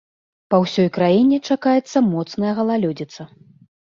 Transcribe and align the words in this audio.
Па 0.51 0.59
ўсёй 0.63 0.87
краіне 0.95 1.37
чакаецца 1.49 2.03
моцная 2.13 2.53
галалёдзіца. 2.61 3.21